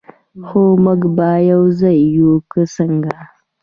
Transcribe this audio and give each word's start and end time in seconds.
خو 0.45 0.61
موږ 0.83 1.01
به 1.17 1.29
یو 1.51 1.63
ځای 1.79 1.99
یو، 2.17 2.31
که 2.51 2.61
څنګه؟ 2.75 3.15